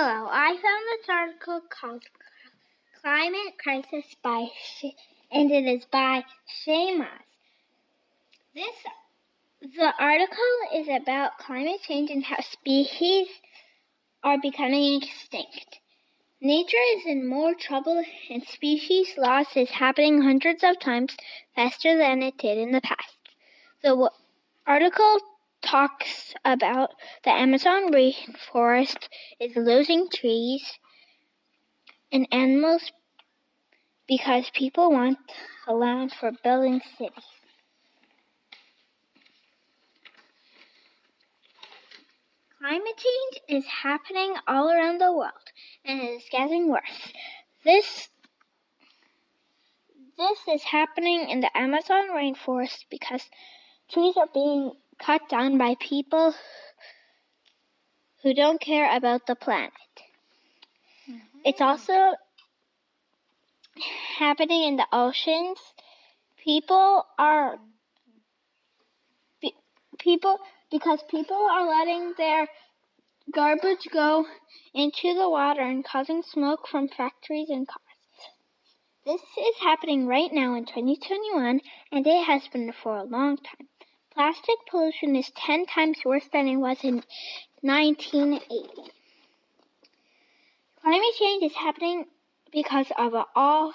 Hello, 0.00 0.28
I 0.30 0.50
found 0.50 0.84
this 0.92 1.08
article 1.08 1.60
called 1.68 2.04
Climate 3.02 3.58
Crisis 3.60 4.14
by 4.22 4.46
Sh- 4.62 4.94
and 5.32 5.50
it 5.50 5.64
is 5.64 5.86
by 5.86 6.24
Shamas. 6.46 7.08
This 8.54 8.76
the 9.60 9.92
article 9.98 10.54
is 10.72 10.86
about 10.86 11.38
climate 11.38 11.80
change 11.82 12.12
and 12.12 12.22
how 12.22 12.40
species 12.42 13.26
are 14.22 14.38
becoming 14.40 15.02
extinct. 15.02 15.80
Nature 16.40 16.84
is 16.94 17.04
in 17.04 17.26
more 17.26 17.54
trouble 17.54 18.04
and 18.30 18.44
species 18.44 19.18
loss 19.18 19.56
is 19.56 19.70
happening 19.70 20.22
hundreds 20.22 20.62
of 20.62 20.78
times 20.78 21.16
faster 21.56 21.98
than 21.98 22.22
it 22.22 22.38
did 22.38 22.56
in 22.56 22.70
the 22.70 22.80
past. 22.80 23.18
The 23.82 24.12
article 24.64 25.18
talks 25.62 26.34
about 26.44 26.90
the 27.24 27.30
Amazon 27.30 27.92
rainforest 27.92 29.08
is 29.40 29.56
losing 29.56 30.08
trees 30.08 30.78
and 32.10 32.26
animals 32.32 32.92
because 34.06 34.50
people 34.50 34.90
want 34.90 35.18
a 35.66 35.74
land 35.74 36.12
for 36.12 36.32
building 36.42 36.80
cities. 36.96 37.24
Climate 42.58 42.96
change 42.96 43.62
is 43.62 43.66
happening 43.66 44.34
all 44.48 44.68
around 44.70 45.00
the 45.00 45.12
world 45.12 45.32
and 45.84 46.00
it 46.00 46.06
is 46.06 46.24
getting 46.30 46.68
worse. 46.68 47.12
This 47.64 48.08
this 50.16 50.38
is 50.48 50.64
happening 50.64 51.28
in 51.30 51.40
the 51.40 51.56
Amazon 51.56 52.08
rainforest 52.10 52.86
because 52.90 53.22
trees 53.88 54.16
are 54.16 54.28
being 54.34 54.72
cut 54.98 55.28
down 55.28 55.58
by 55.58 55.76
people 55.80 56.34
who 58.22 58.34
don't 58.34 58.60
care 58.60 58.96
about 58.96 59.26
the 59.26 59.34
planet. 59.34 59.72
Mm-hmm. 61.08 61.38
It's 61.44 61.60
also 61.60 62.14
happening 64.18 64.62
in 64.64 64.76
the 64.76 64.86
oceans. 64.92 65.58
People 66.44 67.04
are 67.18 67.58
people 69.98 70.38
because 70.70 71.02
people 71.10 71.36
are 71.36 71.68
letting 71.68 72.14
their 72.16 72.46
garbage 73.32 73.88
go 73.92 74.26
into 74.74 75.14
the 75.14 75.28
water 75.28 75.62
and 75.62 75.84
causing 75.84 76.22
smoke 76.22 76.66
from 76.68 76.88
factories 76.88 77.50
and 77.50 77.66
cars. 77.66 77.82
This 79.04 79.20
is 79.20 79.56
happening 79.62 80.06
right 80.06 80.32
now 80.32 80.54
in 80.54 80.66
2021 80.66 81.60
and 81.92 82.06
it 82.06 82.24
has 82.24 82.42
been 82.48 82.72
for 82.82 82.96
a 82.96 83.04
long 83.04 83.36
time. 83.38 83.67
Plastic 84.18 84.56
pollution 84.68 85.14
is 85.14 85.30
10 85.36 85.66
times 85.66 86.04
worse 86.04 86.26
than 86.32 86.48
it 86.48 86.56
was 86.56 86.82
in 86.82 87.04
1980. 87.60 88.90
Climate 90.82 91.14
change 91.16 91.44
is 91.44 91.54
happening 91.54 92.04
because 92.50 92.90
of 92.98 93.14
all 93.36 93.72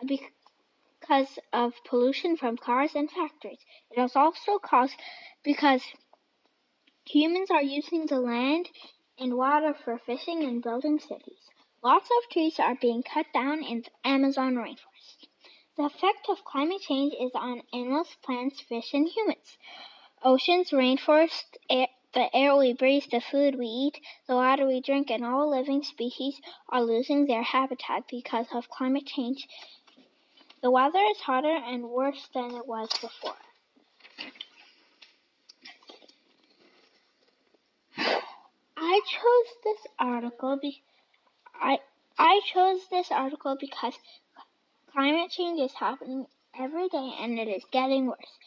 because 0.00 1.38
of 1.52 1.74
pollution 1.84 2.38
from 2.38 2.56
cars 2.56 2.94
and 2.94 3.10
factories. 3.10 3.58
It 3.90 4.00
is 4.00 4.16
also 4.16 4.58
caused 4.58 4.96
because 5.44 5.82
humans 7.04 7.50
are 7.50 7.62
using 7.62 8.06
the 8.06 8.18
land 8.18 8.66
and 9.18 9.36
water 9.36 9.74
for 9.74 9.98
fishing 9.98 10.42
and 10.42 10.62
building 10.62 10.98
cities. 10.98 11.50
Lots 11.84 12.08
of 12.08 12.30
trees 12.32 12.58
are 12.58 12.76
being 12.80 13.02
cut 13.02 13.26
down 13.34 13.62
in 13.62 13.82
the 13.82 14.08
Amazon 14.08 14.54
rainforest. 14.54 14.89
The 15.76 15.84
effect 15.84 16.28
of 16.28 16.44
climate 16.44 16.80
change 16.82 17.14
is 17.14 17.30
on 17.34 17.62
animals, 17.72 18.16
plants, 18.22 18.60
fish, 18.60 18.92
and 18.92 19.08
humans. 19.08 19.56
Oceans, 20.22 20.70
rainforests, 20.70 21.56
air, 21.70 21.88
the 22.12 22.34
air 22.36 22.56
we 22.56 22.72
breathe, 22.72 23.04
the 23.10 23.20
food 23.20 23.56
we 23.56 23.66
eat, 23.66 24.00
the 24.26 24.34
water 24.34 24.66
we 24.66 24.80
drink, 24.80 25.10
and 25.10 25.24
all 25.24 25.48
living 25.48 25.82
species 25.82 26.40
are 26.68 26.82
losing 26.82 27.26
their 27.26 27.42
habitat 27.42 28.08
because 28.08 28.46
of 28.52 28.68
climate 28.68 29.06
change. 29.06 29.46
The 30.60 30.70
weather 30.70 31.02
is 31.10 31.20
hotter 31.20 31.54
and 31.54 31.88
worse 31.88 32.28
than 32.34 32.54
it 32.54 32.66
was 32.66 32.88
before. 33.00 33.36
I 38.76 39.00
chose 39.06 39.56
this 39.64 39.86
article 39.98 40.56
be- 40.60 40.82
I 41.54 41.78
I 42.18 42.40
chose 42.52 42.86
this 42.88 43.10
article 43.10 43.56
because 43.58 43.94
Climate 44.92 45.30
change 45.30 45.60
is 45.60 45.72
happening 45.72 46.26
every 46.58 46.88
day 46.88 47.12
and 47.20 47.38
it 47.38 47.48
is 47.48 47.64
getting 47.70 48.06
worse. 48.06 48.38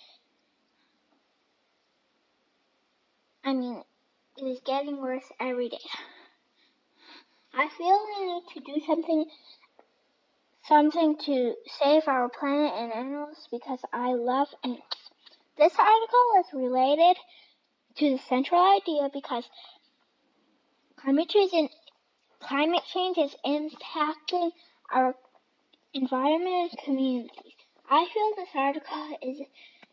I 3.45 3.53
mean, 3.53 3.81
it 4.37 4.43
is 4.43 4.59
getting 4.65 5.01
worse 5.01 5.25
every 5.39 5.69
day. 5.69 5.77
I 7.53 7.69
feel 7.69 8.05
we 8.17 8.25
need 8.25 8.43
to 8.53 8.59
do 8.59 8.85
something 8.85 9.25
something 10.67 11.17
to 11.17 11.53
save 11.79 12.07
our 12.07 12.29
planet 12.29 12.73
and 12.75 12.93
animals 12.93 13.47
because 13.51 13.79
I 13.91 14.13
love 14.13 14.47
animals. 14.63 14.83
This 15.57 15.73
article 15.77 16.25
is 16.39 16.45
related 16.53 17.17
to 17.97 18.11
the 18.11 18.17
central 18.17 18.61
idea 18.61 19.09
because 19.13 19.43
climate 20.95 21.29
change, 21.29 21.69
climate 22.39 22.83
change 22.91 23.17
is 23.17 23.35
impacting 23.45 24.51
our 24.91 25.15
environment 25.93 26.71
and 26.71 26.79
communities. 26.83 27.53
I 27.89 28.07
feel 28.11 28.31
this 28.35 28.49
article 28.55 29.17
is 29.21 29.41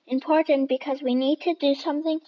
important 0.06 0.68
because 0.68 1.02
we 1.02 1.14
need 1.14 1.40
to 1.42 1.54
do 1.54 1.74
something 1.74 2.20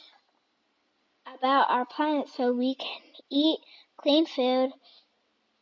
about 1.27 1.71
our 1.71 1.87
planet 1.87 2.29
so 2.29 2.53
we 2.53 2.75
can 2.75 3.01
eat 3.31 3.61
clean 3.97 4.27
food 4.27 4.73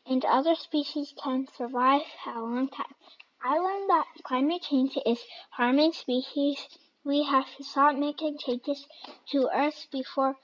and 0.07 0.25
other 0.25 0.55
species 0.55 1.15
can 1.23 1.47
survive 1.57 2.03
a 2.27 2.41
long 2.41 2.69
time. 2.69 2.95
I 3.43 3.59
learned 3.59 3.89
that 3.91 4.07
climate 4.25 4.63
change 4.63 4.99
is 5.07 5.23
harming 5.51 5.93
species. 5.93 6.59
We 7.05 7.23
have 7.25 7.47
to 7.57 7.65
stop 7.65 7.97
making 7.97 8.39
changes 8.39 8.87
to 9.31 9.49
Earth 9.55 9.87
before 9.93 10.37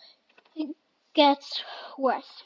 it 0.55 0.77
gets 1.15 1.63
worse. 1.99 2.45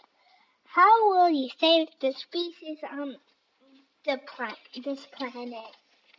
How 0.64 1.10
will 1.10 1.28
you 1.28 1.50
save 1.58 1.88
the 2.00 2.12
species 2.12 2.78
on 2.90 3.16
the 4.06 4.18
planet, 4.26 4.58
this 4.84 5.06
planet. 5.06 5.76